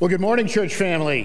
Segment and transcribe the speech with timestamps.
[0.00, 1.24] Well, good morning, church family.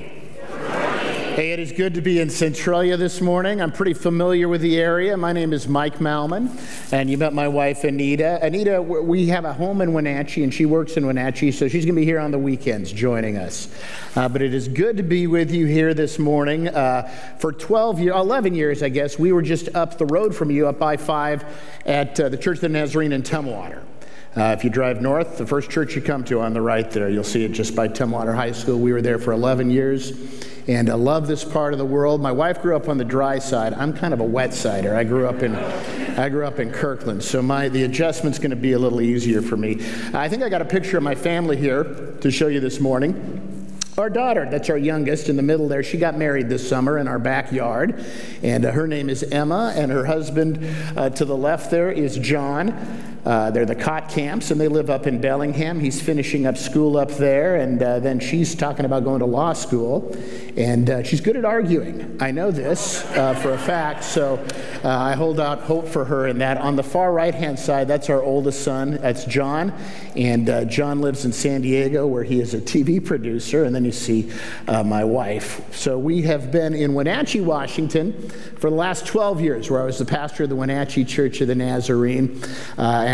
[0.49, 3.61] Hey, it is good to be in Centralia this morning.
[3.61, 5.15] I'm pretty familiar with the area.
[5.15, 6.49] My name is Mike Malman,
[6.91, 8.37] and you met my wife, Anita.
[8.41, 11.95] Anita, we have a home in Wenatchee, and she works in Wenatchee, so she's going
[11.95, 13.73] to be here on the weekends joining us.
[14.17, 16.67] Uh, but it is good to be with you here this morning.
[16.67, 17.03] Uh,
[17.39, 20.67] for 12 years, 11 years, I guess, we were just up the road from you,
[20.67, 21.45] up by 5
[21.85, 23.83] at uh, the Church of the Nazarene in Tumwater.
[24.37, 27.07] Uh, if you drive north, the first church you come to on the right there,
[27.09, 28.77] you'll see it just by Tumwater High School.
[28.77, 30.11] We were there for 11 years,
[30.67, 32.21] and I love this part of the world.
[32.21, 33.73] My wife grew up on the dry side.
[33.73, 34.93] I'm kind of a wet sider.
[34.93, 38.57] I grew up in, I grew up in Kirkland, so my the adjustment's going to
[38.57, 39.75] be a little easier for me.
[40.13, 43.45] I think I got a picture of my family here to show you this morning.
[43.97, 47.07] Our daughter, that's our youngest in the middle there, she got married this summer in
[47.07, 48.05] our backyard.
[48.43, 50.59] And uh, her name is Emma, and her husband
[50.97, 53.14] uh, to the left there is John.
[53.25, 55.79] Uh, they're the Cott Camps, and they live up in Bellingham.
[55.79, 59.53] He's finishing up school up there, and uh, then she's talking about going to law
[59.53, 60.15] school.
[60.55, 62.17] And uh, she's good at arguing.
[62.21, 64.35] I know this uh, for a fact, so
[64.83, 66.57] uh, I hold out hope for her in that.
[66.57, 68.99] On the far right hand side, that's our oldest son.
[69.01, 69.73] That's John.
[70.15, 73.63] And uh, John lives in San Diego, where he is a TV producer.
[73.63, 74.31] And then you see
[74.67, 75.61] my wife.
[75.73, 78.29] So we have been in Wenatchee, Washington
[78.59, 81.47] for the last 12 years, where I was the pastor of the Wenatchee Church of
[81.47, 82.41] the Nazarene.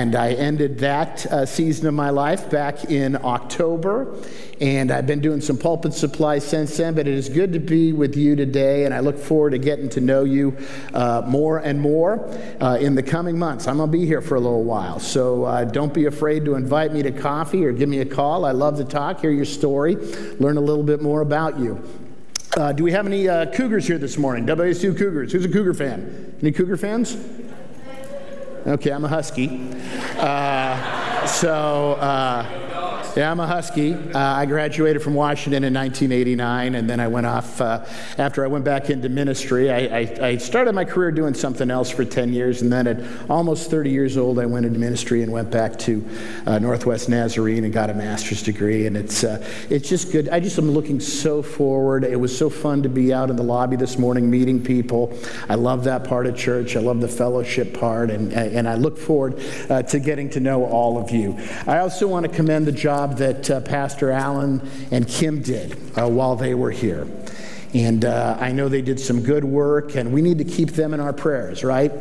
[0.02, 4.18] And I ended that uh, season of my life back in October.
[4.60, 7.94] And I've been doing some pulpit supply since then, but it is good to be
[7.94, 8.86] with you today.
[8.86, 10.58] And I look forward to getting to know you
[10.96, 12.28] uh, more and more
[12.60, 13.68] uh, in the coming months.
[13.68, 15.00] I'm going to be here for a little while.
[15.00, 18.44] So uh, don't be afraid to invite me to coffee or give me a call.
[18.44, 19.98] I love to talk, hear your story,
[20.40, 21.80] learn a little bit more about you.
[22.58, 24.48] Uh, do we have any uh, Cougars here this morning?
[24.48, 25.32] WSU Cougars.
[25.32, 26.38] Who's a Cougar fan?
[26.42, 27.16] Any Cougar fans?
[28.66, 29.60] Okay, I'm a Husky.
[30.20, 32.46] Uh, so, uh,
[33.16, 33.94] yeah, I'm a Husky.
[33.94, 37.60] Uh, I graduated from Washington in 1989, and then I went off.
[37.60, 37.86] Uh,
[38.18, 41.90] after I went back into ministry, I, I, I, started my career doing something else
[41.90, 45.32] for 10 years, and then at almost 30 years old, I went into ministry and
[45.32, 46.08] went back to
[46.46, 48.88] uh, Northwest Nazarene and got a master's degree.
[48.88, 50.30] And it's uh, it's just good.
[50.30, 52.06] I just am looking so forward.
[52.06, 55.18] It was so fun to be out in the lobby this morning meeting people.
[55.50, 56.78] I love that part of church.
[56.78, 60.66] I love the fellowship part, and and I look forward uh, to getting to know
[60.66, 61.38] all of you.
[61.68, 65.74] I also want to commend the job job that uh, Pastor Allen and Kim did
[65.98, 67.08] uh, while they were here.
[67.74, 70.94] And uh, I know they did some good work, and we need to keep them
[70.94, 71.92] in our prayers, right?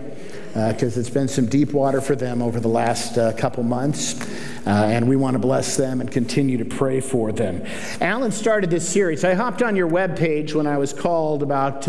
[0.53, 4.21] Because uh, it's been some deep water for them over the last uh, couple months.
[4.67, 7.65] Uh, and we want to bless them and continue to pray for them.
[8.01, 9.25] Allen started this series.
[9.25, 11.83] I hopped on your webpage when I was called about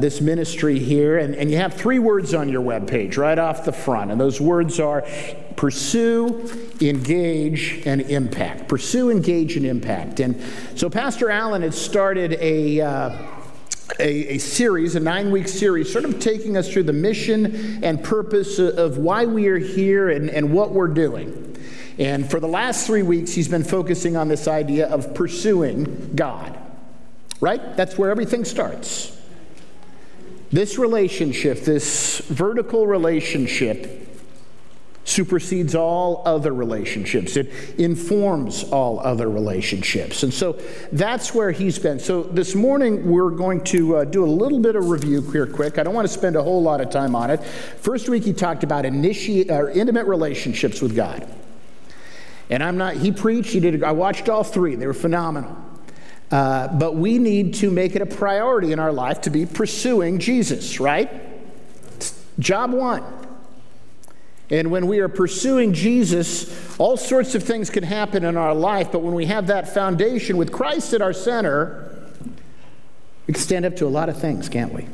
[0.00, 3.72] this ministry here, and, and you have three words on your webpage right off the
[3.72, 4.10] front.
[4.10, 5.04] And those words are
[5.56, 6.48] pursue,
[6.80, 8.68] engage, and impact.
[8.68, 10.20] Pursue, engage, and impact.
[10.20, 10.40] And
[10.74, 12.80] so Pastor Allen had started a.
[12.80, 13.35] Uh,
[13.98, 18.02] a, a, series, a nine week series, sort of taking us through the mission and
[18.02, 21.56] purpose of why we are here and, and what we're doing.
[21.98, 26.58] And for the last three weeks, he's been focusing on this idea of pursuing God,
[27.40, 27.76] right?
[27.76, 29.18] That's where everything starts.
[30.50, 34.05] This relationship, this vertical relationship,
[35.06, 37.36] supersedes all other relationships.
[37.36, 40.24] It informs all other relationships.
[40.24, 40.60] And so
[40.92, 42.00] that's where he's been.
[42.00, 45.78] So this morning, we're going to uh, do a little bit of review here quick.
[45.78, 47.42] I don't want to spend a whole lot of time on it.
[47.42, 51.26] First week, he talked about initiate, or intimate relationships with God.
[52.50, 55.56] And I'm not, he preached, he did, I watched all three, they were phenomenal.
[56.32, 60.18] Uh, but we need to make it a priority in our life to be pursuing
[60.18, 61.08] Jesus, right?
[62.40, 63.04] Job one.
[64.50, 68.92] And when we are pursuing Jesus, all sorts of things can happen in our life,
[68.92, 71.92] but when we have that foundation with Christ at our center,
[73.26, 74.86] we can stand up to a lot of things, can't we?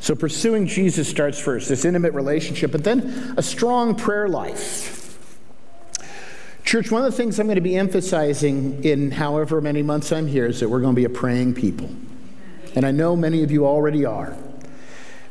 [0.00, 4.98] So pursuing Jesus starts first, this intimate relationship, but then a strong prayer life.
[6.64, 10.26] Church, one of the things I'm going to be emphasizing in however many months I'm
[10.26, 11.90] here is that we're going to be a praying people.
[12.74, 14.36] And I know many of you already are.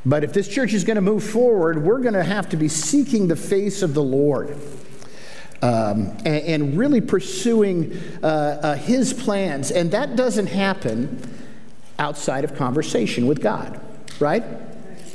[0.06, 2.68] But if this church is going to move forward, we're going to have to be
[2.68, 4.57] seeking the face of the Lord.
[5.63, 9.69] Um, and, and, really pursuing uh, uh, His plans.
[9.69, 11.21] And that doesn't happen
[12.00, 13.80] outside of conversation with God,
[14.19, 14.44] right?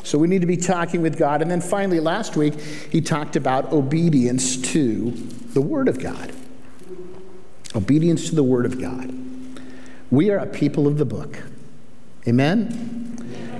[0.05, 1.43] So we need to be talking with God.
[1.43, 6.33] And then finally, last week, he talked about obedience to the Word of God.
[7.75, 9.12] Obedience to the Word of God.
[10.12, 11.43] We are a people of the book.
[12.29, 12.95] Amen?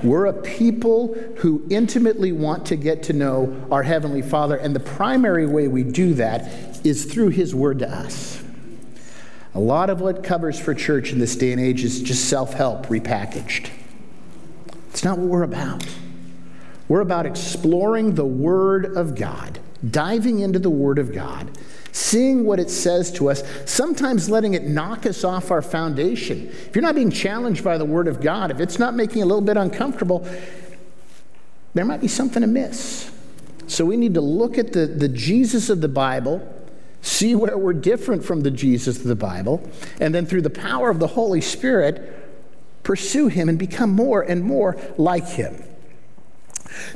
[0.03, 4.81] We're a people who intimately want to get to know our Heavenly Father, and the
[4.81, 8.43] primary way we do that is through His Word to us.
[9.55, 12.53] A lot of what covers for church in this day and age is just self
[12.55, 13.71] help repackaged.
[14.91, 15.87] It's not what we're about.
[16.89, 19.59] We're about exploring the Word of God,
[19.89, 21.51] diving into the Word of God,
[21.97, 26.47] seeing what it says to us, sometimes letting it knock us off our foundation.
[26.47, 29.25] If you're not being challenged by the Word of God, if it's not making you
[29.25, 30.29] a little bit uncomfortable,
[31.73, 33.11] there might be something amiss.
[33.67, 36.47] So we need to look at the, the Jesus of the Bible,
[37.01, 39.67] see where we're different from the Jesus of the Bible,
[39.99, 42.13] and then through the power of the Holy Spirit,
[42.83, 45.65] pursue Him and become more and more like Him.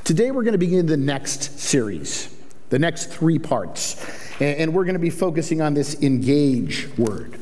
[0.05, 2.37] Today we're going to begin the next series,
[2.69, 4.29] the next three parts.
[4.41, 7.39] And we're going to be focusing on this engage word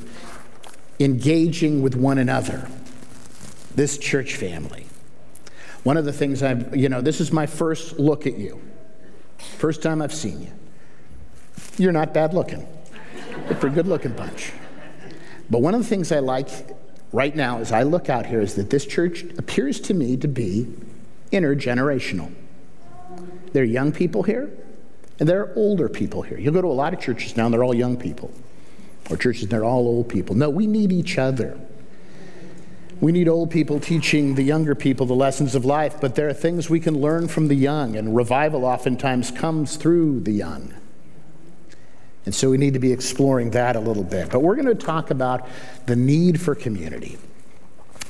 [1.01, 2.69] engaging with one another,
[3.75, 4.87] this church family.
[5.85, 8.61] One of the things I've, you know, this is my first look at you,
[9.39, 10.53] first time I've seen you.
[11.77, 12.67] You're not bad looking,
[13.29, 14.53] you're a pretty good looking bunch.
[15.51, 16.49] But one of the things I like
[17.13, 20.29] right now as I look out here is that this church appears to me to
[20.29, 20.67] be
[21.33, 22.33] intergenerational.
[23.53, 24.51] There are young people here,
[25.19, 26.39] and there are older people here.
[26.39, 28.31] You'll go to a lot of churches now, and they're all young people,
[29.11, 30.37] or churches, and they're all old people.
[30.37, 31.59] No, we need each other.
[33.01, 36.33] We need old people teaching the younger people the lessons of life, but there are
[36.33, 40.75] things we can learn from the young, and revival oftentimes comes through the young.
[42.25, 44.31] And so we need to be exploring that a little bit.
[44.31, 45.49] But we're going to talk about
[45.87, 47.17] the need for community.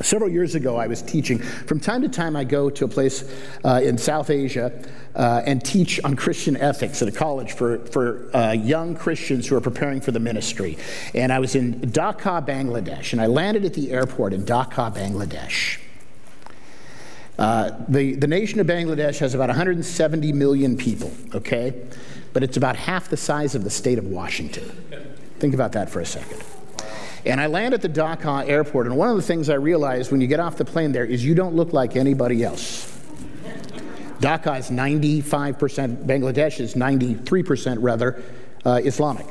[0.01, 1.39] Several years ago, I was teaching.
[1.41, 3.25] From time to time, I go to a place
[3.65, 4.73] uh, in South Asia
[5.17, 9.57] uh, and teach on Christian ethics at a college for, for uh, young Christians who
[9.57, 10.79] are preparing for the ministry.
[11.15, 15.81] And I was in Dhaka, Bangladesh, and I landed at the airport in Dhaka, Bangladesh.
[17.37, 21.87] Uh, the, the nation of Bangladesh has about 170 million people, okay?
[22.33, 24.65] But it's about half the size of the state of Washington.
[25.41, 26.43] Think about that for a second.
[27.25, 30.21] And I land at the Dhaka airport, and one of the things I realized when
[30.21, 32.87] you get off the plane there is you don't look like anybody else.
[34.21, 38.23] Dhaka is 95%, Bangladesh is 93% rather,
[38.65, 39.27] uh, Islamic.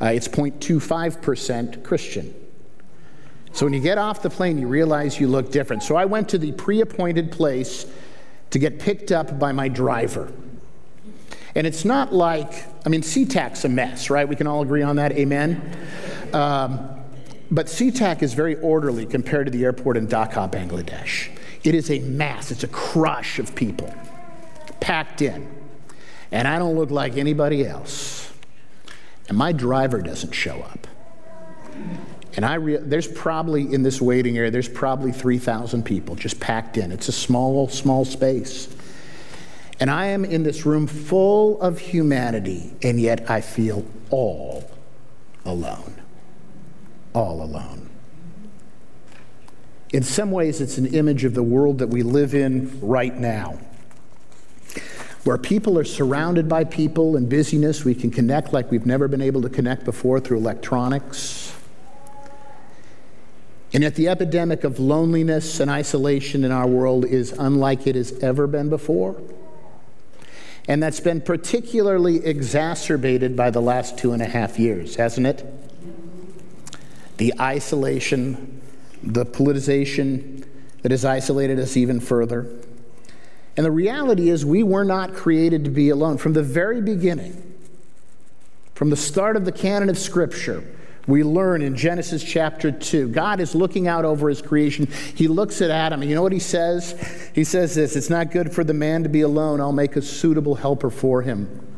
[0.00, 2.34] Uh, it's 0.25% Christian.
[3.52, 5.82] So when you get off the plane, you realize you look different.
[5.82, 7.86] So I went to the pre appointed place
[8.50, 10.32] to get picked up by my driver.
[11.54, 14.26] And it's not like, I mean, SeaTac's a mess, right?
[14.26, 15.76] We can all agree on that, amen?
[16.32, 16.88] Um,
[17.50, 21.28] but SeaTac is very orderly compared to the airport in Dhaka, Bangladesh.
[21.62, 23.94] It is a mass, it's a crush of people
[24.80, 25.48] packed in.
[26.32, 28.32] And I don't look like anybody else.
[29.28, 30.86] And my driver doesn't show up.
[32.34, 36.78] And I re- there's probably in this waiting area, there's probably 3,000 people just packed
[36.78, 36.90] in.
[36.90, 38.74] It's a small, small space.
[39.82, 44.70] And I am in this room full of humanity, and yet I feel all
[45.44, 46.00] alone.
[47.14, 47.90] All alone.
[49.92, 53.58] In some ways, it's an image of the world that we live in right now,
[55.24, 57.84] where people are surrounded by people and busyness.
[57.84, 61.52] We can connect like we've never been able to connect before through electronics.
[63.72, 68.12] And yet, the epidemic of loneliness and isolation in our world is unlike it has
[68.20, 69.20] ever been before.
[70.68, 75.44] And that's been particularly exacerbated by the last two and a half years, hasn't it?
[77.16, 78.60] The isolation,
[79.02, 80.44] the politicization
[80.82, 82.48] that has isolated us even further.
[83.56, 86.16] And the reality is, we were not created to be alone.
[86.16, 87.54] From the very beginning,
[88.74, 90.64] from the start of the canon of Scripture,
[91.06, 94.86] we learn in Genesis chapter 2, God is looking out over his creation.
[95.14, 96.92] He looks at Adam, and you know what he says?
[97.34, 99.60] He says this It's not good for the man to be alone.
[99.60, 101.68] I'll make a suitable helper for him.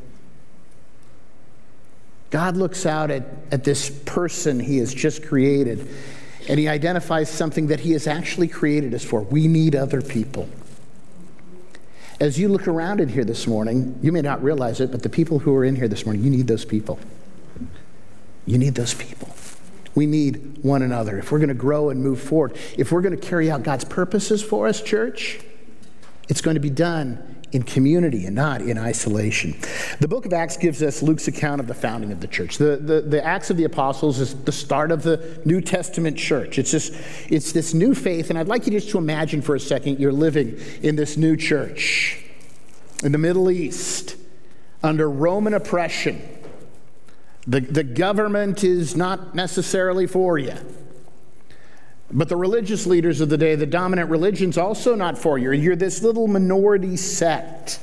[2.31, 5.89] God looks out at, at this person he has just created,
[6.49, 9.23] and he identifies something that he has actually created us for.
[9.23, 10.49] We need other people.
[12.21, 15.09] As you look around in here this morning, you may not realize it, but the
[15.09, 16.99] people who are in here this morning, you need those people.
[18.47, 19.35] You need those people.
[19.95, 21.19] We need one another.
[21.19, 23.85] If we're going to grow and move forward, if we're going to carry out God's
[23.85, 25.41] purposes for us, church,
[26.29, 29.55] it's going to be done in community and not in isolation.
[30.01, 32.59] The book of Acts gives us Luke's account of the founding of the church.
[32.59, 36.59] The, the, the Acts of the Apostles is the start of the New Testament church.
[36.59, 36.93] It's, just,
[37.29, 40.13] it's this new faith, and I'd like you just to imagine for a second you're
[40.13, 42.25] living in this new church
[43.05, 44.17] in the Middle East
[44.83, 46.21] under Roman oppression
[47.47, 50.55] the, the government is not necessarily for you.
[52.11, 55.53] But the religious leaders of the day, the dominant religion's also not for you.
[55.53, 57.81] You're this little minority sect.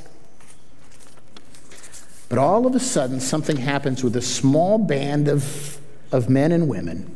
[2.29, 6.67] But all of a sudden, something happens with a small band of of men and
[6.67, 7.15] women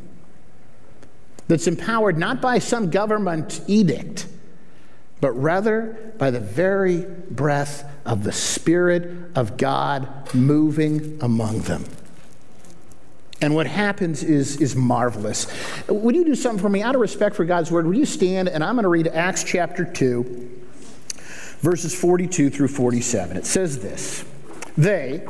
[1.48, 4.26] that's empowered not by some government edict,
[5.20, 11.84] but rather by the very breath of the Spirit of God moving among them.
[13.42, 15.46] And what happens is, is marvelous.
[15.88, 17.86] Would you do something for me out of respect for God's word?
[17.86, 20.62] Would you stand and I'm going to read Acts chapter 2,
[21.60, 23.36] verses 42 through 47.
[23.36, 24.24] It says this
[24.78, 25.26] They,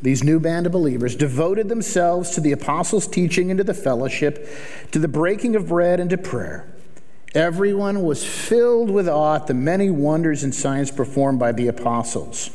[0.00, 4.48] these new band of believers, devoted themselves to the apostles' teaching and to the fellowship,
[4.92, 6.72] to the breaking of bread and to prayer.
[7.34, 12.50] Everyone was filled with awe at the many wonders and signs performed by the apostles.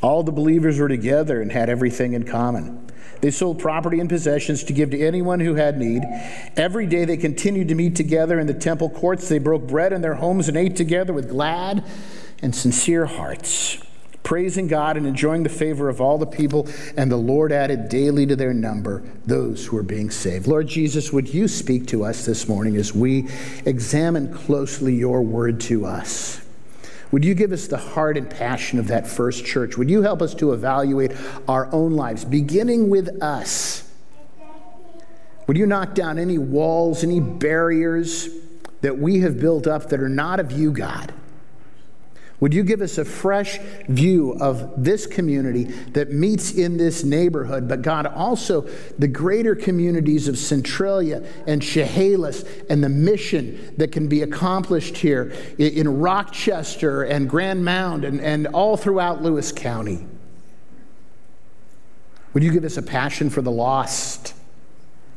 [0.00, 2.86] All the believers were together and had everything in common.
[3.24, 6.02] They sold property and possessions to give to anyone who had need.
[6.58, 9.30] Every day they continued to meet together in the temple courts.
[9.30, 11.82] They broke bread in their homes and ate together with glad
[12.42, 13.78] and sincere hearts,
[14.24, 16.68] praising God and enjoying the favor of all the people.
[16.98, 20.46] And the Lord added daily to their number those who were being saved.
[20.46, 23.30] Lord Jesus, would you speak to us this morning as we
[23.64, 26.43] examine closely your word to us?
[27.14, 29.78] Would you give us the heart and passion of that first church?
[29.78, 31.12] Would you help us to evaluate
[31.46, 33.88] our own lives, beginning with us?
[35.46, 38.28] Would you knock down any walls, any barriers
[38.80, 41.14] that we have built up that are not of you, God?
[42.44, 43.56] Would you give us a fresh
[43.88, 50.28] view of this community that meets in this neighborhood, but God, also the greater communities
[50.28, 57.30] of Centralia and Chehalis and the mission that can be accomplished here in Rochester and
[57.30, 60.06] Grand Mound and, and all throughout Lewis County?
[62.34, 64.34] Would you give us a passion for the lost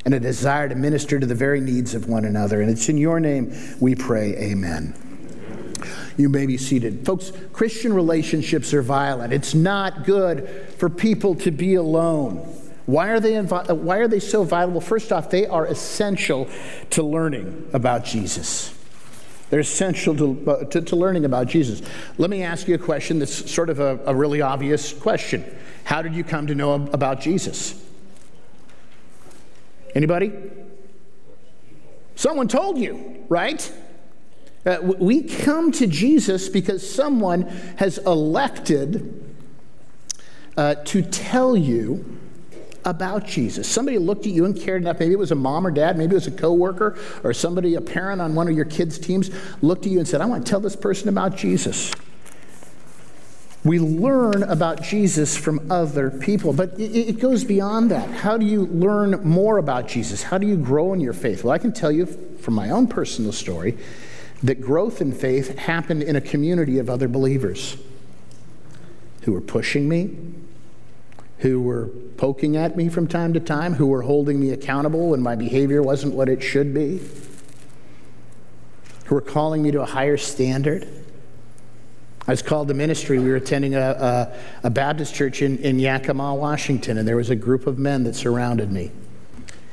[0.05, 2.62] and a desire to minister to the very needs of one another?
[2.62, 5.06] And it's in your name we pray, Amen.
[6.17, 7.05] You may be seated.
[7.05, 9.31] Folks, Christian relationships are violent.
[9.31, 12.38] It's not good for people to be alone.
[12.88, 14.71] Why are they, invi- why are they so vital?
[14.71, 16.50] Well, first off, they are essential
[16.91, 18.74] to learning about Jesus.
[19.50, 21.81] They're essential to, uh, to, to, learning about Jesus.
[22.17, 25.45] Let me ask you a question that's sort of a, a really obvious question.
[25.83, 27.81] How did you come to know about Jesus?
[29.95, 30.33] Anybody?
[32.15, 33.71] Someone told you, right?
[34.67, 37.43] Uh, we come to Jesus because someone
[37.77, 39.24] has elected
[40.57, 42.19] uh, to tell you
[42.83, 43.65] about Jesus.
[43.65, 45.00] Somebody looked at you and cared enough.
[45.00, 47.81] Maybe it was a mom or dad, maybe it was a coworker or somebody, a
[47.81, 49.29] parent on one of your kids' teams,
[49.62, 51.93] looked at you and said, I want to tell this person about Jesus.
[53.63, 58.09] We learn about Jesus from other people, but it goes beyond that.
[58.09, 60.24] How do you learn more about Jesus?
[60.24, 61.45] How do you grow in your faith?
[61.45, 63.77] Well, I can tell you from my own personal story
[64.44, 67.77] that growth in faith happened in a community of other believers
[69.24, 70.15] who were pushing me,
[71.39, 75.22] who were poking at me from time to time, who were holding me accountable when
[75.22, 77.01] my behavior wasn't what it should be,
[79.06, 80.88] who were calling me to a higher standard.
[82.27, 83.20] I was called to ministry.
[83.20, 87.29] We were attending a, a, a Baptist church in, in Yakima, Washington, and there was
[87.29, 88.91] a group of men that surrounded me.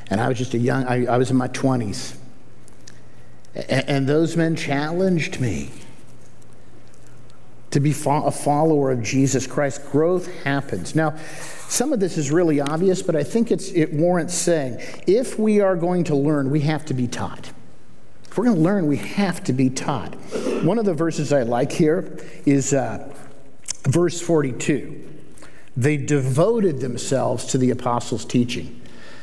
[0.09, 2.17] And I was just a young, I, I was in my 20s.
[3.55, 5.71] And those men challenged me
[7.71, 9.85] to be a follower of Jesus Christ.
[9.91, 10.95] Growth happens.
[10.95, 11.17] Now,
[11.69, 14.81] some of this is really obvious, but I think it warrants saying.
[15.07, 17.51] If we are going to learn, we have to be taught.
[18.25, 20.15] If we're going to learn, we have to be taught.
[20.65, 23.13] One of the verses I like here is uh,
[23.85, 25.01] verse 42.
[25.77, 28.81] They devoted themselves to the apostles' teaching.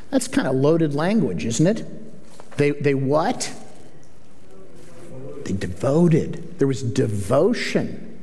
[0.10, 2.58] That's kind of loaded language, isn't it?
[2.58, 3.54] They, they what?
[5.54, 6.60] Devoted.
[6.60, 8.20] There was devotion.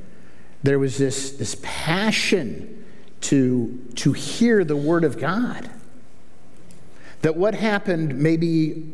[0.62, 2.84] There was this, this passion
[3.22, 5.70] to, to hear the word of God.
[7.22, 8.90] That what happened maybe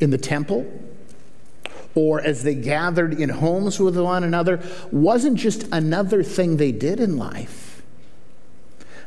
[0.00, 0.66] in the temple
[1.94, 7.00] or as they gathered in homes with one another wasn't just another thing they did
[7.00, 7.82] in life,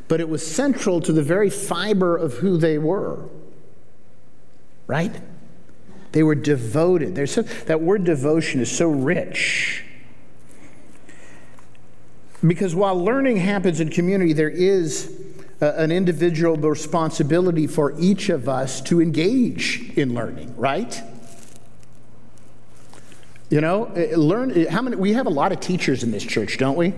[0.08, 3.28] but it was central to the very fiber of who they were.
[4.86, 5.20] Right?
[6.12, 7.14] They were devoted.
[7.14, 9.84] There's so, that word devotion is so rich.
[12.46, 15.20] Because while learning happens in community, there is
[15.60, 21.02] an individual responsibility for each of us to engage in learning, right?
[23.50, 26.22] You know, eh, learn eh, how many we have a lot of teachers in this
[26.22, 26.94] church, don't we?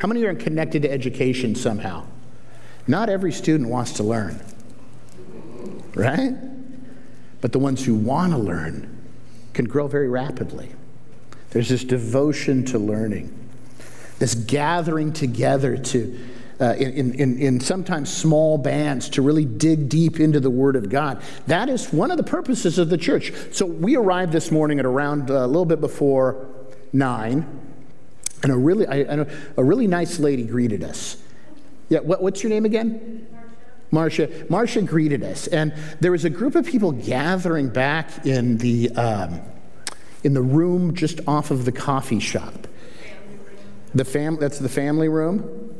[0.00, 2.06] How many are connected to education somehow?
[2.86, 4.40] Not every student wants to learn.
[5.94, 6.34] Right?
[7.40, 8.96] But the ones who want to learn
[9.54, 10.70] can grow very rapidly.
[11.50, 13.36] There's this devotion to learning,
[14.18, 16.18] this gathering together to,
[16.60, 20.88] uh, in, in, in sometimes small bands to really dig deep into the Word of
[20.90, 21.22] God.
[21.46, 23.32] That is one of the purposes of the church.
[23.50, 26.46] So we arrived this morning at around uh, a little bit before
[26.92, 27.46] nine,
[28.42, 31.16] and a really, a really nice lady greeted us.
[31.88, 33.26] Yeah, what, what's your name again?
[33.90, 34.28] Marcia.
[34.48, 39.40] Marcia greeted us, and there was a group of people gathering back in the um,
[40.22, 42.66] in the room just off of the coffee shop.
[43.94, 45.74] The fam- that's the family room.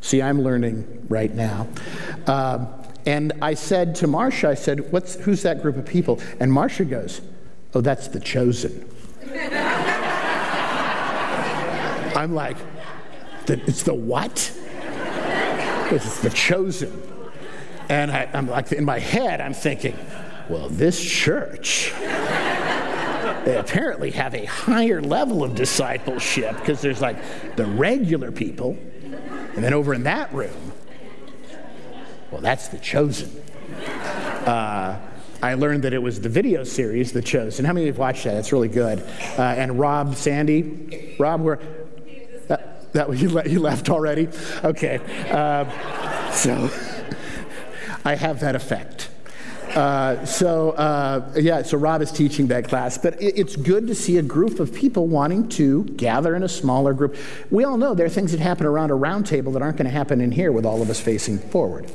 [0.00, 1.68] See, I'm learning right now.
[2.26, 2.68] Um,
[3.06, 6.20] and I said to Marcia, I said, What's, who's that group of people?
[6.40, 7.20] And Marcia goes,
[7.74, 8.88] Oh, that's the chosen.
[12.16, 12.56] I'm like,
[13.46, 14.52] It's the what?
[15.90, 17.13] It's the chosen.
[17.88, 19.96] And I, am like, in my head, I'm thinking,
[20.48, 21.92] Well, this church
[23.44, 27.16] they apparently have a higher level of discipleship because there's like
[27.56, 28.76] the regular people,
[29.54, 30.72] and then over in that room,
[32.30, 33.30] well, that's the chosen.
[34.46, 34.98] Uh,
[35.42, 37.66] I learned that it was the video series, The Chosen.
[37.66, 38.36] How many of you have watched that?
[38.36, 39.00] It's really good.
[39.36, 41.60] Uh, and Rob Sandy, Rob, where
[42.48, 44.28] that, that he, le- he left already.
[44.64, 45.00] Okay,
[45.30, 46.70] uh, so
[48.04, 49.08] I have that effect.
[49.74, 52.96] Uh, so, uh, yeah, so Rob is teaching that class.
[52.96, 56.48] But it, it's good to see a group of people wanting to gather in a
[56.48, 57.16] smaller group.
[57.50, 59.86] We all know there are things that happen around a round table that aren't going
[59.86, 61.90] to happen in here with all of us facing forward.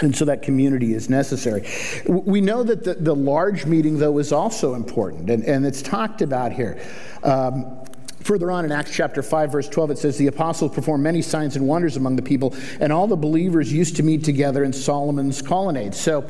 [0.00, 1.68] And so that community is necessary.
[2.08, 6.22] We know that the, the large meeting, though, is also important, and, and it's talked
[6.22, 6.82] about here.
[7.22, 7.81] Um,
[8.24, 11.56] Further on in Acts chapter 5, verse 12, it says, The apostles performed many signs
[11.56, 15.42] and wonders among the people, and all the believers used to meet together in Solomon's
[15.42, 15.94] colonnade.
[15.94, 16.28] So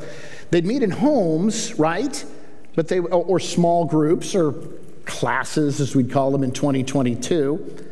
[0.49, 2.25] they'd meet in homes, right?
[2.75, 4.53] But they, or small groups or
[5.05, 7.85] classes, as we'd call them in 2022.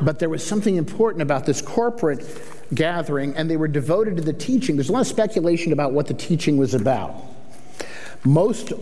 [0.00, 2.24] But there was something important about this corporate
[2.72, 4.76] gathering, and they were devoted to the teaching.
[4.76, 7.16] There's a lot of speculation about what the teaching was about.
[8.24, 8.72] Most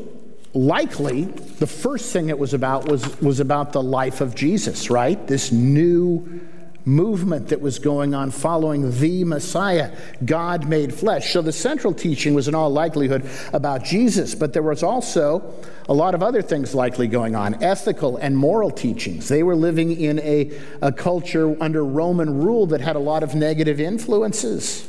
[0.56, 5.26] likely the first thing it was about was, was about the life of Jesus, right?
[5.26, 6.40] This new
[6.86, 11.32] movement that was going on following the Messiah, God made flesh.
[11.32, 15.52] So the central teaching was in all likelihood about Jesus, but there was also
[15.88, 19.28] a lot of other things likely going on ethical and moral teachings.
[19.28, 23.34] They were living in a, a culture under Roman rule that had a lot of
[23.34, 24.88] negative influences.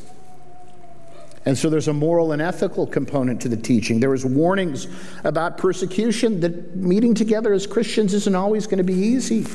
[1.48, 4.02] And so there's a moral and ethical component to the teaching.
[4.02, 4.86] There was warnings
[5.24, 9.48] about persecution that meeting together as Christians isn't always going to be easy.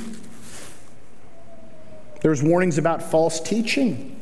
[2.22, 4.18] There's warnings about false teaching.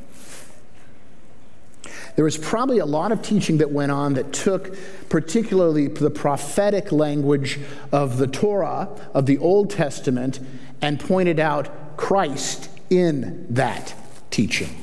[2.17, 4.77] There was probably a lot of teaching that went on that took
[5.09, 7.61] particularly the prophetic language
[7.93, 10.41] of the Torah, of the Old Testament,
[10.83, 13.95] and pointed out Christ in that
[14.33, 14.75] teaching.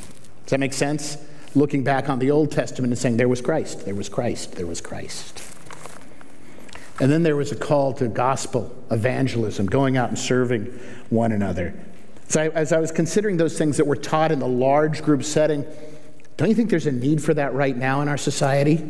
[0.43, 1.17] Does that make sense?
[1.57, 4.67] Looking back on the Old Testament and saying, there was Christ, there was Christ, there
[4.67, 5.43] was Christ.
[6.99, 10.65] And then there was a call to gospel evangelism, going out and serving
[11.09, 11.73] one another.
[12.27, 15.23] So I, as I was considering those things that were taught in the large group
[15.23, 15.65] setting,
[16.37, 18.83] don't you think there's a need for that right now in our society?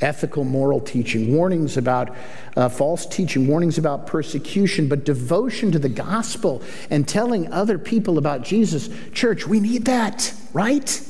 [0.00, 2.14] Ethical, moral teaching, warnings about
[2.56, 8.18] uh, false teaching, warnings about persecution, but devotion to the gospel and telling other people
[8.18, 8.90] about Jesus.
[9.12, 11.02] Church, we need that, right?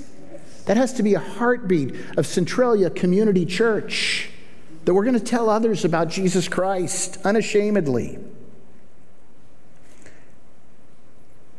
[0.66, 4.30] That has to be a heartbeat of Centralia Community Church
[4.84, 8.18] that we're going to tell others about Jesus Christ unashamedly.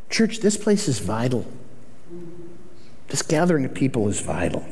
[0.10, 1.46] Church, this place is vital.
[3.10, 4.66] This gathering of people is vital.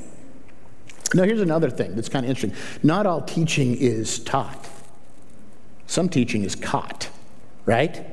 [1.14, 2.58] Now, here's another thing that's kind of interesting.
[2.84, 4.70] Not all teaching is taught,
[5.88, 7.10] some teaching is caught,
[7.66, 8.06] right?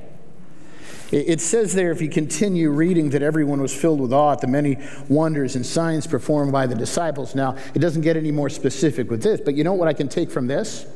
[1.12, 4.46] It says there, if you continue reading, that everyone was filled with awe at the
[4.46, 4.78] many
[5.10, 7.34] wonders and signs performed by the disciples.
[7.34, 10.08] Now, it doesn't get any more specific with this, but you know what I can
[10.08, 10.86] take from this?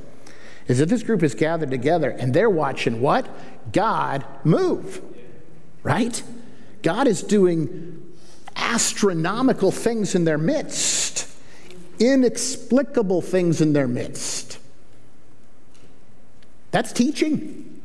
[0.68, 3.28] Is that this group is gathered together and they're watching what?
[3.72, 5.02] God move,
[5.82, 6.22] right?
[6.82, 8.14] God is doing
[8.56, 11.28] astronomical things in their midst,
[11.98, 14.58] inexplicable things in their midst.
[16.70, 17.82] That's teaching.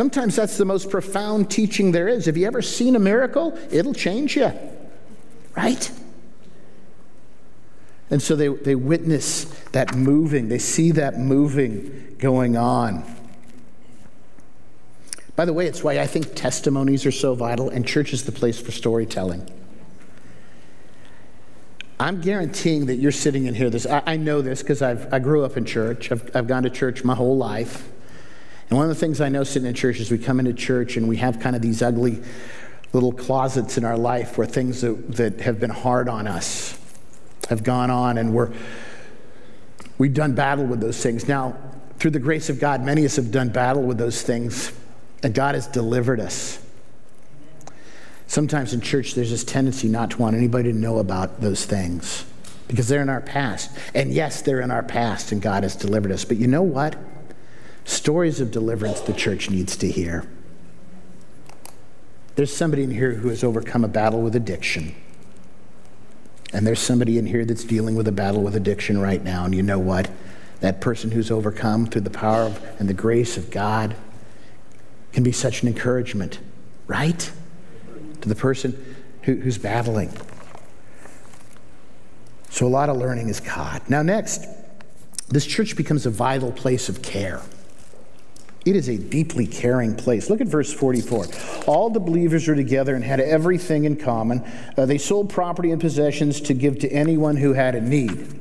[0.00, 2.24] Sometimes that's the most profound teaching there is.
[2.24, 3.58] Have you ever seen a miracle?
[3.70, 4.50] It'll change you,
[5.54, 5.90] right?
[8.08, 13.04] And so they, they witness that moving, they see that moving going on.
[15.36, 18.32] By the way, it's why I think testimonies are so vital and church is the
[18.32, 19.46] place for storytelling.
[21.98, 23.68] I'm guaranteeing that you're sitting in here.
[23.68, 26.10] This I, I know this because I grew up in church.
[26.10, 27.89] I've, I've gone to church my whole life.
[28.70, 30.96] And one of the things I know sitting in church is we come into church
[30.96, 32.22] and we have kind of these ugly
[32.92, 36.78] little closets in our life where things that, that have been hard on us
[37.48, 38.52] have gone on and we're,
[39.98, 41.26] we've done battle with those things.
[41.26, 41.56] Now,
[41.98, 44.72] through the grace of God, many of us have done battle with those things,
[45.22, 46.64] and God has delivered us.
[48.26, 52.24] Sometimes in church, there's this tendency not to want anybody to know about those things
[52.68, 53.76] because they're in our past.
[53.94, 56.24] And yes, they're in our past, and God has delivered us.
[56.24, 56.96] But you know what?
[57.84, 60.28] Stories of deliverance the church needs to hear.
[62.36, 64.94] There's somebody in here who has overcome a battle with addiction.
[66.52, 69.44] And there's somebody in here that's dealing with a battle with addiction right now.
[69.44, 70.10] And you know what?
[70.60, 73.96] that person who's overcome through the power of, and the grace of God
[75.12, 76.38] can be such an encouragement,
[76.86, 77.30] right?
[78.20, 80.12] To the person who, who's battling.
[82.50, 83.88] So a lot of learning is caught.
[83.88, 84.46] Now, next,
[85.28, 87.40] this church becomes a vital place of care.
[88.66, 90.28] It is a deeply caring place.
[90.28, 91.26] Look at verse 44.
[91.66, 94.44] All the believers were together and had everything in common.
[94.76, 98.38] Uh, they sold property and possessions to give to anyone who had a need.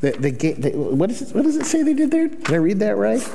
[0.00, 2.28] They, they, they, it, what does it say they did there?
[2.28, 3.26] Did I read that right?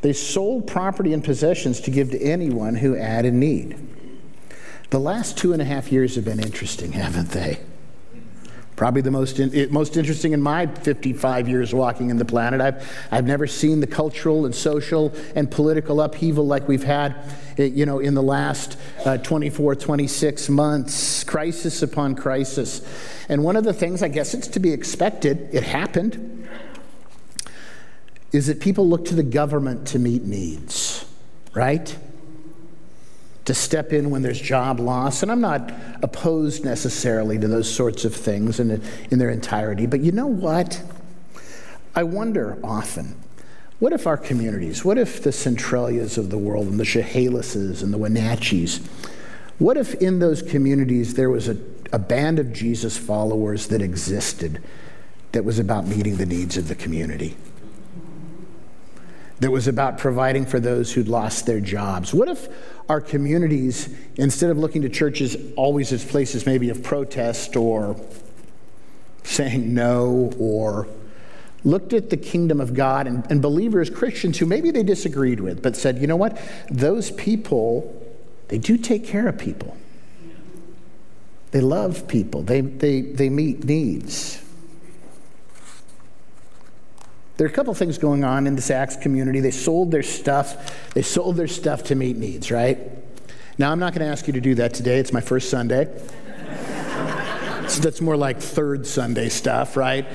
[0.00, 3.88] They sold property and possessions to give to anyone who had a need.
[4.90, 7.58] The last two and a half years have been interesting, haven't they?
[8.78, 12.60] Probably the most, in, most interesting in my 55 years walking in the planet.
[12.60, 17.16] I've, I've never seen the cultural and social and political upheaval like we've had
[17.58, 22.80] eh, you know, in the last uh, 24, 26 months, crisis upon crisis.
[23.28, 26.48] And one of the things, I guess it's to be expected, it happened,
[28.30, 31.04] is that people look to the government to meet needs,
[31.52, 31.98] right?
[33.48, 35.22] To step in when there's job loss.
[35.22, 39.86] And I'm not opposed necessarily to those sorts of things in, in their entirety.
[39.86, 40.82] But you know what?
[41.94, 43.16] I wonder often
[43.78, 47.92] what if our communities, what if the Centralias of the world and the Chehalises and
[47.92, 48.84] the Wenatchees,
[49.58, 51.56] what if in those communities there was a
[51.92, 54.62] a band of Jesus followers that existed
[55.32, 57.36] that was about meeting the needs of the community,
[59.40, 62.12] that was about providing for those who'd lost their jobs.
[62.12, 62.48] What if
[62.88, 67.96] our communities, instead of looking to churches always as places maybe of protest or
[69.22, 70.88] saying no or
[71.64, 75.62] looked at the kingdom of God and, and, believers, Christians who maybe they disagreed with,
[75.62, 76.40] but said, you know what?
[76.70, 77.94] Those people,
[78.48, 79.76] they do take care of people.
[81.50, 84.42] They love people, they, they, they meet needs.
[87.38, 89.40] There are a couple things going on in this Acts community.
[89.40, 90.92] They sold their stuff.
[90.92, 92.78] They sold their stuff to meet needs, right?
[93.56, 94.98] Now, I'm not going to ask you to do that today.
[94.98, 95.86] It's my first Sunday.
[97.68, 100.06] so that's more like third Sunday stuff, right?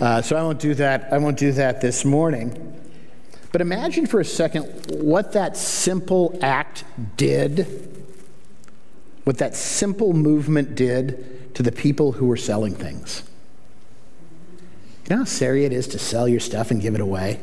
[0.00, 1.12] Uh, so I won't do that.
[1.12, 2.68] I won't do that this morning.
[3.52, 6.84] But imagine for a second what that simple act
[7.16, 7.92] did
[9.24, 13.22] what that simple movement did to the people who were selling things.
[15.12, 17.38] You know how scary it is to sell your stuff and give it away?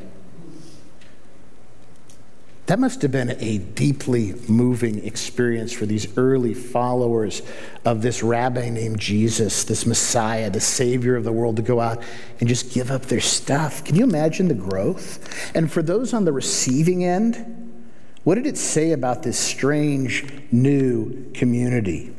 [2.66, 7.44] That must have been a deeply moving experience for these early followers
[7.86, 12.02] of this rabbi named Jesus, this Messiah, the Savior of the world, to go out
[12.40, 13.84] and just give up their stuff.
[13.84, 15.56] Can you imagine the growth?
[15.56, 17.84] And for those on the receiving end,
[18.24, 22.16] what did it say about this strange new community?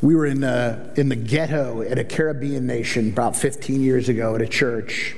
[0.00, 4.36] We were in, uh, in the ghetto at a Caribbean nation about 15 years ago
[4.36, 5.16] at a church,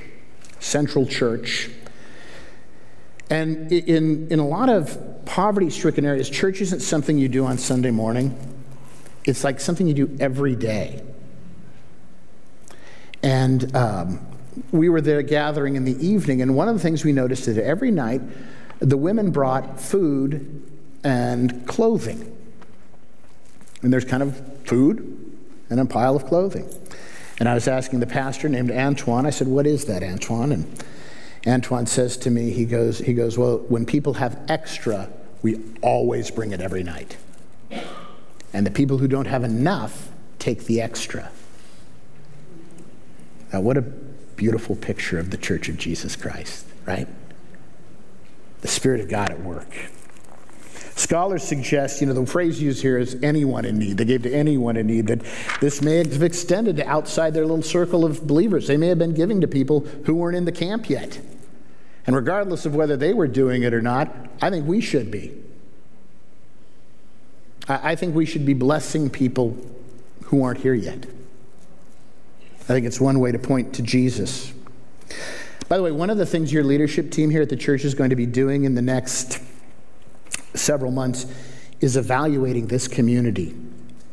[0.59, 1.69] Central Church.
[3.29, 7.59] And in, in a lot of poverty stricken areas, church isn't something you do on
[7.59, 8.35] Sunday morning,
[9.23, 11.03] it's like something you do every day.
[13.21, 14.25] And um,
[14.71, 17.55] we were there gathering in the evening, and one of the things we noticed is
[17.55, 18.21] that every night
[18.79, 20.71] the women brought food
[21.03, 22.35] and clothing.
[23.83, 25.37] And there's kind of food
[25.69, 26.69] and a pile of clothing.
[27.39, 30.51] And I was asking the pastor named Antoine, I said, What is that, Antoine?
[30.51, 30.83] And
[31.47, 35.09] Antoine says to me, he goes, he goes, Well, when people have extra,
[35.41, 37.17] we always bring it every night.
[38.53, 41.31] And the people who don't have enough take the extra.
[43.51, 47.07] Now, what a beautiful picture of the church of Jesus Christ, right?
[48.61, 49.73] The Spirit of God at work.
[50.95, 53.97] Scholars suggest, you know, the phrase used here is anyone in need.
[53.97, 55.21] They gave to anyone in need, that
[55.59, 58.67] this may have extended to outside their little circle of believers.
[58.67, 61.19] They may have been giving to people who weren't in the camp yet.
[62.05, 65.33] And regardless of whether they were doing it or not, I think we should be.
[67.67, 69.55] I think we should be blessing people
[70.25, 71.05] who aren't here yet.
[72.61, 74.51] I think it's one way to point to Jesus.
[75.69, 77.93] By the way, one of the things your leadership team here at the church is
[77.93, 79.41] going to be doing in the next
[80.53, 81.25] several months
[81.79, 83.55] is evaluating this community,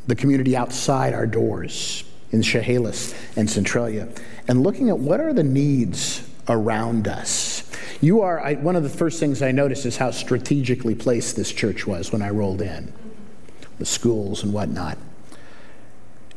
[0.06, 4.08] the community outside our doors in Chehalis and Centralia,
[4.46, 7.70] and looking at what are the needs around us.
[8.00, 11.52] You are, I, one of the first things I noticed is how strategically placed this
[11.52, 12.92] church was when I rolled in,
[13.78, 14.98] the schools and whatnot.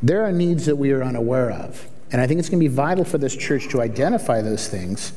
[0.01, 1.87] There are needs that we are unaware of.
[2.11, 5.13] And I think it's going to be vital for this church to identify those things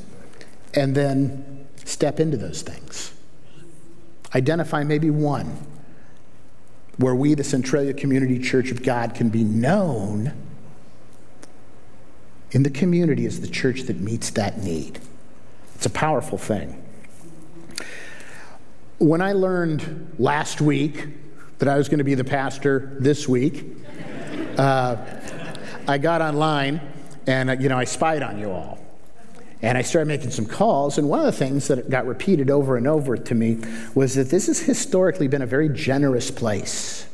[0.74, 3.13] and then step into those things.
[4.34, 5.58] Identify maybe one
[6.96, 10.32] where we, the Centralia Community Church of God, can be known
[12.52, 15.00] in the community as the church that meets that need.
[15.74, 16.80] It's a powerful thing.
[18.98, 21.08] When I learned last week
[21.58, 23.64] that I was going to be the pastor this week,
[24.56, 24.96] uh,
[25.88, 26.80] I got online
[27.26, 28.83] and, uh, you know, I spied on you all.
[29.64, 32.76] And I started making some calls, and one of the things that got repeated over
[32.76, 33.60] and over to me
[33.94, 37.06] was that this has historically been a very generous place.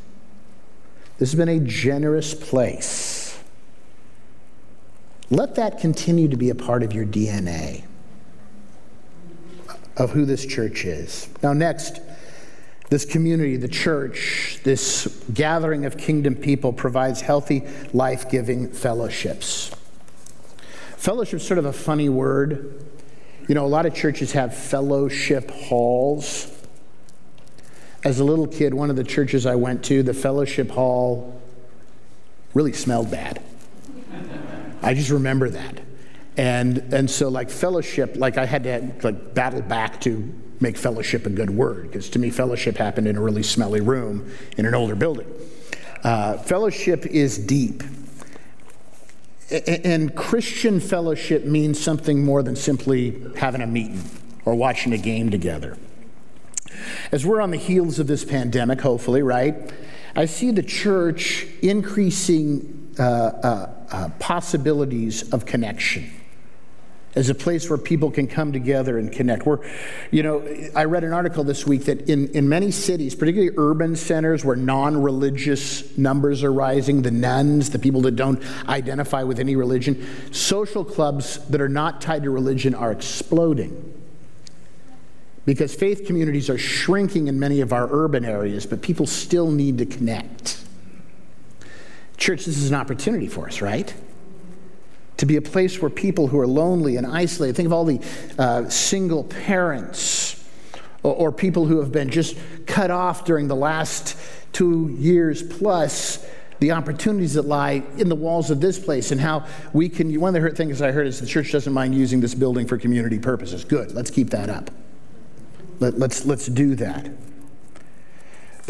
[1.18, 3.38] This has been a generous place.
[5.30, 7.84] Let that continue to be a part of your DNA
[9.96, 11.28] of who this church is.
[11.44, 12.00] Now, next,
[12.88, 19.70] this community, the church, this gathering of kingdom people provides healthy, life giving fellowships.
[21.00, 22.78] Fellowship is sort of a funny word.
[23.48, 26.46] You know, a lot of churches have fellowship halls.
[28.04, 31.40] As a little kid, one of the churches I went to, the fellowship hall
[32.52, 33.42] really smelled bad.
[34.82, 35.80] I just remember that.
[36.36, 41.24] And, and so, like, fellowship, like, I had to, like, battle back to make fellowship
[41.24, 44.74] a good word, because to me, fellowship happened in a really smelly room in an
[44.74, 45.32] older building.
[46.04, 47.82] Uh, fellowship is deep.
[49.50, 54.02] And Christian fellowship means something more than simply having a meeting
[54.44, 55.76] or watching a game together.
[57.10, 59.72] As we're on the heels of this pandemic, hopefully, right?
[60.14, 66.10] I see the church increasing uh, uh, uh possibilities of connection
[67.14, 69.44] as a place where people can come together and connect.
[69.44, 69.58] We're,
[70.10, 70.46] you know,
[70.76, 74.56] I read an article this week that in, in many cities, particularly urban centers where
[74.56, 80.06] non religious numbers are rising, the nones, the people that don't identify with any religion,
[80.32, 83.86] social clubs that are not tied to religion are exploding.
[85.46, 89.78] Because faith communities are shrinking in many of our urban areas, but people still need
[89.78, 90.62] to connect.
[92.18, 93.92] Church, this is an opportunity for us, right?
[95.20, 98.00] To be a place where people who are lonely and isolated, think of all the
[98.38, 100.42] uh, single parents
[101.02, 104.16] or, or people who have been just cut off during the last
[104.52, 106.26] two years plus
[106.60, 110.34] the opportunities that lie in the walls of this place and how we can one
[110.34, 113.18] of the things i heard is the church doesn't mind using this building for community
[113.18, 113.64] purposes.
[113.64, 113.92] Good.
[113.92, 114.70] Let's keep that up.
[115.78, 117.10] Let, let's, let's do that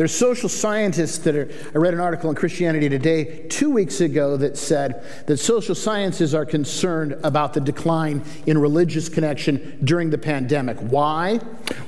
[0.01, 4.39] there's social scientists that are, I read an article in Christianity Today two weeks ago
[4.39, 10.17] that said that social sciences are concerned about the decline in religious connection during the
[10.17, 10.79] pandemic.
[10.79, 11.39] Why?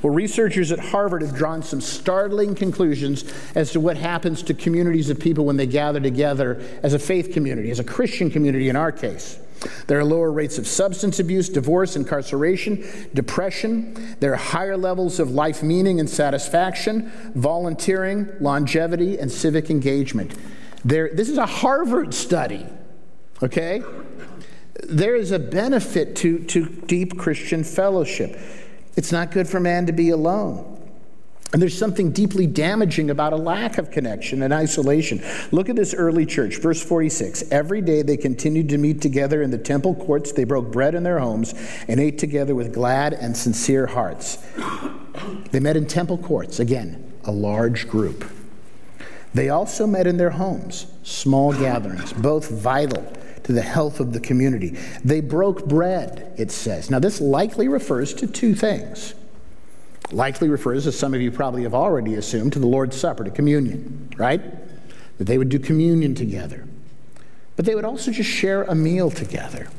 [0.03, 5.09] Well, researchers at Harvard have drawn some startling conclusions as to what happens to communities
[5.09, 8.75] of people when they gather together as a faith community, as a Christian community in
[8.75, 9.39] our case.
[9.87, 14.15] There are lower rates of substance abuse, divorce, incarceration, depression.
[14.19, 20.35] There are higher levels of life meaning and satisfaction, volunteering, longevity, and civic engagement.
[20.85, 22.65] There, this is a Harvard study,
[23.41, 23.83] okay?
[24.83, 28.37] There is a benefit to, to deep Christian fellowship.
[28.95, 30.82] It's not good for man to be alone.
[31.53, 35.21] And there's something deeply damaging about a lack of connection and isolation.
[35.51, 37.51] Look at this early church, verse 46.
[37.51, 40.31] Every day they continued to meet together in the temple courts.
[40.31, 41.53] They broke bread in their homes
[41.87, 44.39] and ate together with glad and sincere hearts.
[45.51, 48.25] They met in temple courts, again, a large group.
[49.35, 53.13] They also met in their homes, small gatherings, both vital
[53.43, 54.77] to the health of the community.
[55.03, 56.89] They broke bread, it says.
[56.89, 59.13] Now, this likely refers to two things
[60.11, 63.31] likely refers, as some of you probably have already assumed, to the Lord's Supper, to
[63.31, 64.41] communion, right?
[65.17, 66.67] That they would do communion together.
[67.55, 69.69] But they would also just share a meal together.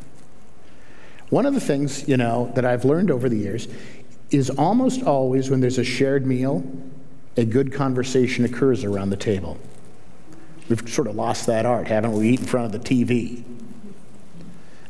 [1.30, 3.68] One of the things, you know, that I've learned over the years
[4.30, 6.64] is almost always when there's a shared meal,
[7.36, 9.58] a good conversation occurs around the table.
[10.68, 12.30] We've sort of lost that art, haven't we?
[12.30, 13.44] Eat in front of the TV.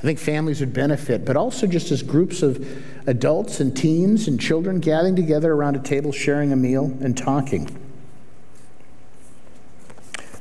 [0.05, 2.69] I think families would benefit, but also just as groups of
[3.07, 7.75] adults and teens and children gathering together around a table, sharing a meal and talking.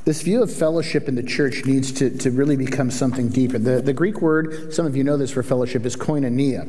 [0.03, 3.57] This view of fellowship in the church needs to, to really become something deeper.
[3.57, 6.67] The, the Greek word, some of you know this for fellowship, is koinonia.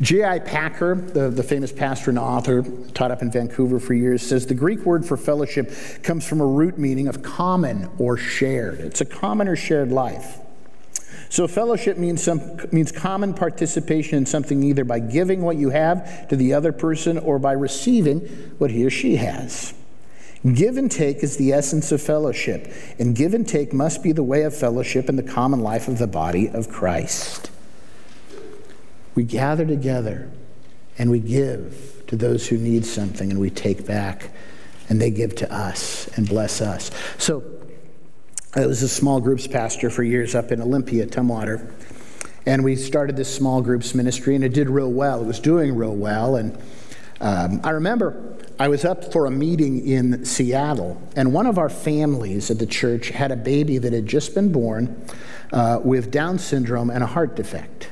[0.00, 0.40] J.I.
[0.40, 4.54] Packer, the, the famous pastor and author, taught up in Vancouver for years, says the
[4.54, 8.80] Greek word for fellowship comes from a root meaning of common or shared.
[8.80, 10.40] It's a common or shared life.
[11.30, 16.28] So fellowship means some means common participation in something either by giving what you have
[16.28, 18.18] to the other person or by receiving
[18.58, 19.72] what he or she has.
[20.54, 24.22] Give and take is the essence of fellowship, and give and take must be the
[24.22, 27.50] way of fellowship in the common life of the body of Christ.
[29.14, 30.30] We gather together
[30.98, 34.30] and we give to those who need something, and we take back,
[34.88, 36.90] and they give to us and bless us.
[37.18, 37.44] So,
[38.52, 41.72] I was a small groups pastor for years up in Olympia, Tumwater.
[42.46, 45.22] And we started this small groups ministry, and it did real well.
[45.22, 46.34] It was doing real well.
[46.34, 46.58] And
[47.20, 51.68] um, I remember I was up for a meeting in Seattle, and one of our
[51.68, 55.00] families at the church had a baby that had just been born
[55.52, 57.90] uh, with Down syndrome and a heart defect.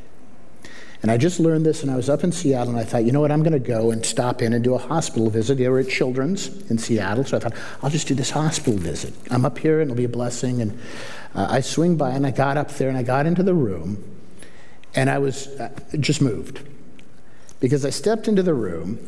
[1.00, 3.12] And I just learned this, and I was up in Seattle, and I thought, you
[3.12, 5.56] know what, I'm going to go and stop in and do a hospital visit.
[5.56, 9.14] They were at Children's in Seattle, so I thought, I'll just do this hospital visit.
[9.30, 10.60] I'm up here, and it'll be a blessing.
[10.60, 10.78] And
[11.36, 14.02] uh, I swing by, and I got up there, and I got into the room,
[14.96, 16.66] and I was uh, just moved.
[17.60, 18.98] Because I stepped into the room,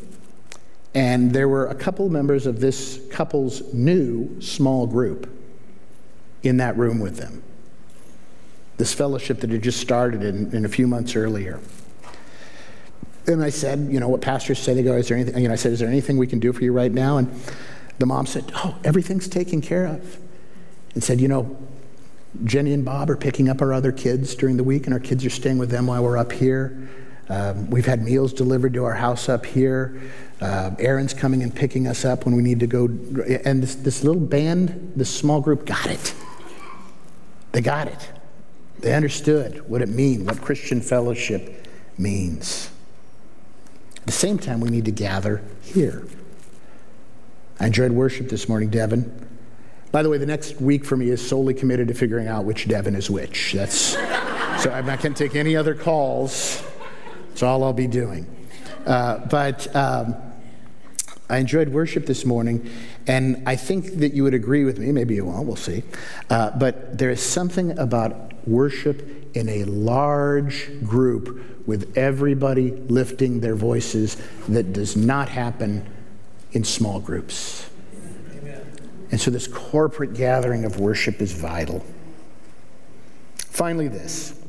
[0.94, 5.28] and there were a couple members of this couple's new small group
[6.44, 7.42] in that room with them.
[8.76, 11.60] This fellowship that had just started in, in a few months earlier.
[13.34, 15.54] And I said, you know, what pastors say, they go, is there anything, you know,
[15.54, 17.18] I said, is there anything we can do for you right now?
[17.18, 17.32] And
[17.98, 20.18] the mom said, oh, everything's taken care of.
[20.94, 21.56] And said, you know,
[22.44, 25.24] Jenny and Bob are picking up our other kids during the week, and our kids
[25.24, 26.88] are staying with them while we're up here.
[27.28, 30.00] Um, we've had meals delivered to our house up here.
[30.40, 32.86] Uh, Aaron's coming and picking us up when we need to go.
[33.44, 36.14] And this, this little band, this small group, got it.
[37.52, 38.10] They got it.
[38.80, 42.70] They understood what it means, what Christian fellowship means.
[44.00, 46.04] At the same time, we need to gather here.
[47.58, 49.28] I enjoyed worship this morning, Devin.
[49.92, 52.66] By the way, the next week for me is solely committed to figuring out which
[52.68, 53.52] Devin is which.
[53.52, 53.96] That's
[54.62, 56.62] so I'm not going to take any other calls.
[57.28, 58.26] That's all I'll be doing.
[58.86, 60.14] Uh, but um,
[61.28, 62.70] I enjoyed worship this morning,
[63.06, 64.92] and I think that you would agree with me.
[64.92, 65.46] Maybe you won't.
[65.46, 65.82] We'll see.
[66.28, 73.54] Uh, but there is something about worship in a large group with everybody lifting their
[73.54, 74.16] voices
[74.48, 75.86] that does not happen
[76.52, 77.68] in small groups.
[78.36, 78.66] Amen.
[79.10, 81.84] And so, this corporate gathering of worship is vital.
[83.36, 84.40] Finally, this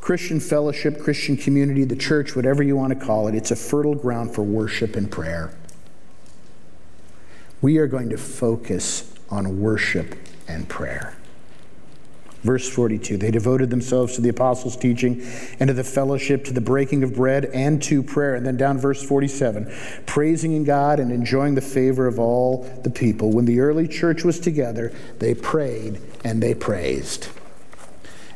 [0.00, 3.94] Christian fellowship, Christian community, the church, whatever you want to call it, it's a fertile
[3.94, 5.52] ground for worship and prayer.
[7.60, 10.16] We are going to focus on worship
[10.48, 11.16] and prayer.
[12.42, 15.22] Verse 42 They devoted themselves to the apostles' teaching
[15.58, 18.34] and to the fellowship, to the breaking of bread, and to prayer.
[18.34, 19.70] And then down verse 47
[20.06, 23.30] praising in God and enjoying the favor of all the people.
[23.30, 27.28] When the early church was together, they prayed and they praised.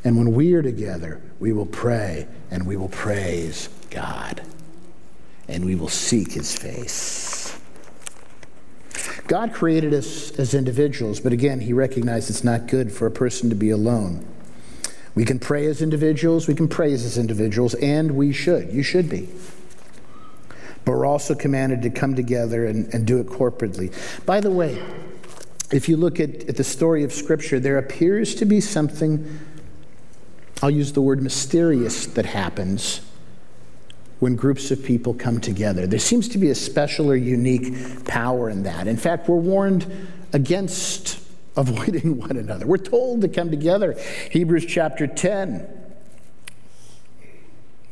[0.05, 4.43] And when we are together, we will pray and we will praise God.
[5.49, 7.34] And we will seek his face.
[9.26, 13.48] God created us as individuals, but again, He recognized it's not good for a person
[13.48, 14.26] to be alone.
[15.14, 18.72] We can pray as individuals, we can praise as individuals, and we should.
[18.72, 19.28] You should be.
[20.84, 23.94] But we're also commanded to come together and, and do it corporately.
[24.26, 24.82] By the way,
[25.72, 29.40] if you look at, at the story of Scripture, there appears to be something,
[30.62, 33.00] I'll use the word mysterious, that happens
[34.20, 35.87] when groups of people come together.
[35.87, 38.87] There seems to be a special or unique power in that.
[38.87, 41.20] In fact, we're warned against
[41.57, 42.66] avoiding one another.
[42.66, 43.96] We're told to come together.
[44.31, 45.83] Hebrews chapter 10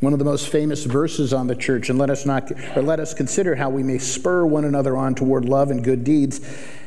[0.03, 2.99] one of the most famous verses on the church and let us not or let
[2.99, 6.41] us consider how we may spur one another on toward love and good deeds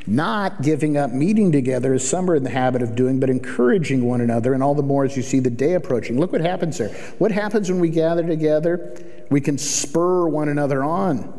[0.06, 4.04] not giving up meeting together as some are in the habit of doing but encouraging
[4.04, 6.78] one another and all the more as you see the day approaching look what happens
[6.78, 8.94] there what happens when we gather together
[9.30, 11.34] we can spur one another on.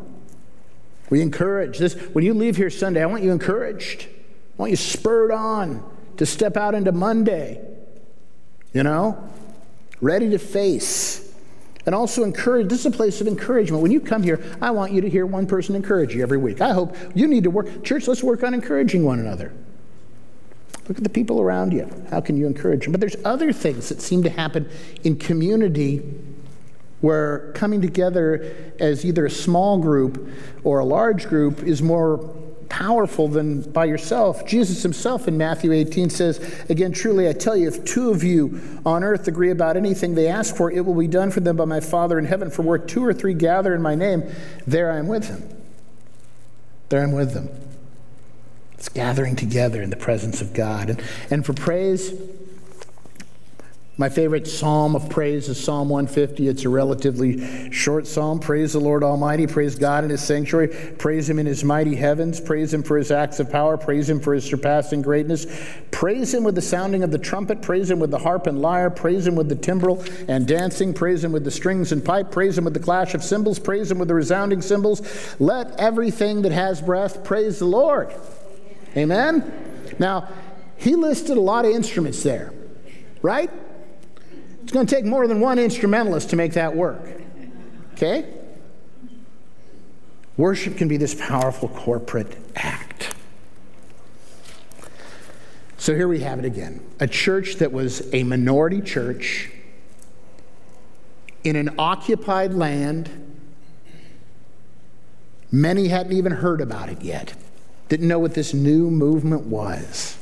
[1.11, 1.95] We encourage this.
[1.95, 4.07] When you leave here Sunday, I want you encouraged.
[4.07, 7.61] I want you spurred on to step out into Monday,
[8.73, 9.29] you know,
[10.01, 11.23] ready to face.
[11.85, 13.81] And also encourage, this is a place of encouragement.
[13.81, 16.61] When you come here, I want you to hear one person encourage you every week.
[16.61, 17.85] I hope you need to work.
[17.85, 19.53] Church, let's work on encouraging one another.
[20.89, 21.89] Look at the people around you.
[22.11, 22.93] How can you encourage them?
[22.93, 24.69] But there's other things that seem to happen
[25.05, 26.03] in community
[27.07, 30.29] where coming together as either a small group
[30.65, 32.19] or a large group is more
[32.69, 34.45] powerful than by yourself.
[34.45, 38.61] Jesus himself in Matthew 18 says, Again, truly I tell you, if two of you
[38.85, 41.65] on earth agree about anything they ask for, it will be done for them by
[41.65, 42.51] my Father in heaven.
[42.51, 44.25] For where two or three gather in my name,
[44.67, 45.49] there I am with them.
[46.89, 47.49] There I'm with them.
[48.73, 50.91] It's gathering together in the presence of God.
[50.91, 52.13] And, and for praise,
[53.99, 56.49] my favorite psalm of praise is Psalm 150.
[56.49, 58.41] It's a relatively short psalm.
[58.41, 59.47] Praise the Lord Almighty.
[59.47, 60.69] Praise God in His sanctuary.
[60.99, 62.39] Praise Him in His mighty heavens.
[62.39, 63.79] Praise Him for His acts of power.
[63.79, 65.47] Praise Him for His surpassing greatness.
[65.93, 67.63] Praise Him with the sounding of the trumpet.
[67.63, 68.91] Praise Him with the harp and lyre.
[68.91, 70.93] Praise Him with the timbrel and dancing.
[70.93, 72.31] Praise Him with the strings and pipe.
[72.31, 73.59] Praise Him with the clash of cymbals.
[73.59, 75.01] Praise Him with the resounding cymbals.
[75.41, 78.15] Let everything that has breath praise the Lord.
[78.95, 79.95] Amen?
[79.99, 80.29] Now,
[80.77, 82.53] He listed a lot of instruments there,
[83.23, 83.51] right?
[84.67, 87.01] It's going to take more than one instrumentalist to make that work.
[87.93, 88.29] Okay?
[90.37, 93.15] Worship can be this powerful corporate act.
[95.79, 99.53] So here we have it again a church that was a minority church
[101.45, 103.09] in an occupied land.
[105.53, 107.35] Many hadn't even heard about it yet,
[107.89, 110.19] didn't know what this new movement was.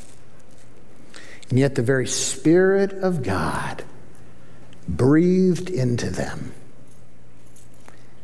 [1.49, 3.85] And yet, the very Spirit of God
[4.89, 6.53] breathed into them.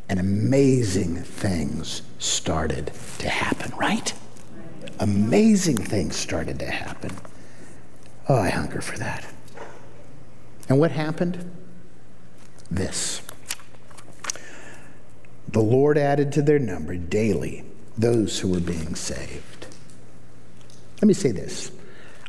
[0.08, 4.12] And amazing things started to happen, right?
[4.98, 7.12] Amazing things started to happen.
[8.28, 9.26] Oh, I hunger for that.
[10.68, 11.50] And what happened?
[12.70, 13.22] This.
[15.48, 17.64] The Lord added to their number daily
[17.96, 19.66] those who were being saved.
[21.00, 21.72] Let me say this.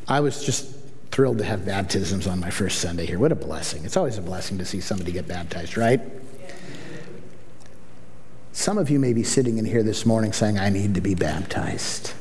[0.07, 0.70] I was just
[1.11, 3.19] thrilled to have baptisms on my first Sunday here.
[3.19, 3.83] What a blessing.
[3.83, 5.99] It's always a blessing to see somebody get baptized, right?
[8.53, 11.15] Some of you may be sitting in here this morning saying, I need to be
[11.15, 12.13] baptized.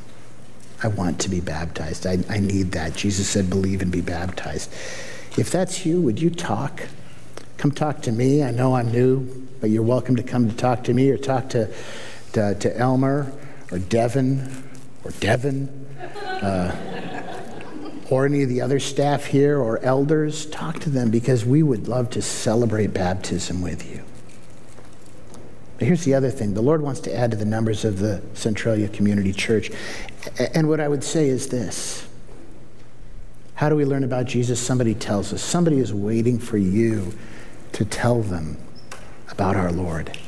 [0.82, 2.07] I want to be baptized.
[2.07, 2.95] I, I need that.
[2.95, 4.72] Jesus said, believe and be baptized.
[5.38, 6.82] If that's you, would you talk?
[7.59, 8.43] Come talk to me.
[8.43, 11.51] I know I'm new, but you're welcome to come to talk to me or talk
[11.51, 11.72] to,
[12.32, 13.32] to, to Elmer
[13.70, 14.68] or Devin
[15.05, 15.86] or Devin.
[16.26, 17.09] Uh,
[18.11, 21.86] or any of the other staff here or elders, talk to them because we would
[21.86, 24.02] love to celebrate baptism with you.
[25.78, 28.22] But here's the other thing the Lord wants to add to the numbers of the
[28.34, 29.70] Centralia Community Church.
[30.54, 32.06] And what I would say is this
[33.54, 34.61] How do we learn about Jesus?
[34.61, 35.40] Somebody tells us.
[35.40, 37.14] Somebody is waiting for you
[37.72, 38.58] to tell them
[39.30, 40.18] about our Lord.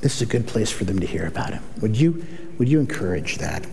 [0.00, 1.62] This is a good place for them to hear about him.
[1.82, 2.24] Would you,
[2.58, 3.66] would you encourage that?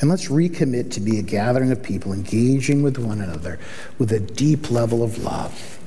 [0.00, 3.58] And let's recommit to be a gathering of people engaging with one another
[3.98, 5.78] with a deep level of love,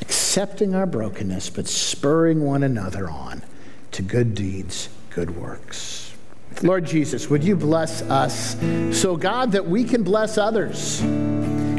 [0.00, 3.42] accepting our brokenness, but spurring one another on
[3.92, 6.12] to good deeds, good works.
[6.62, 8.56] Lord Jesus, would you bless us
[8.98, 11.00] so, God, that we can bless others?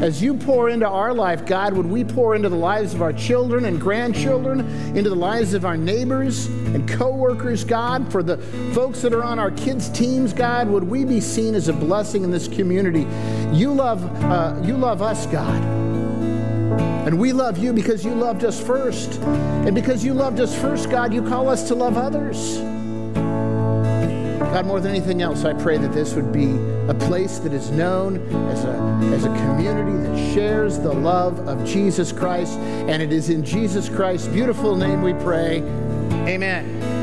[0.00, 3.12] As you pour into our life, God, would we pour into the lives of our
[3.12, 4.60] children and grandchildren,
[4.96, 8.38] into the lives of our neighbors and coworkers, God, for the
[8.72, 12.24] folks that are on our kids' teams, God, would we be seen as a blessing
[12.24, 13.06] in this community?
[13.54, 15.62] You love, uh, you love us, God.
[17.06, 19.20] And we love you because you loved us first.
[19.20, 22.58] And because you loved us first, God, you call us to love others.
[24.50, 26.56] God, more than anything else, I pray that this would be
[26.88, 28.16] a place that is known
[28.48, 28.72] as a,
[29.14, 32.58] as a community that shares the love of Jesus Christ.
[32.58, 35.58] And it is in Jesus Christ's beautiful name we pray.
[36.26, 36.99] Amen.